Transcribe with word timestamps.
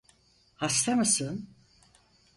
Hasta 0.55 0.95
mısın? 0.95 1.49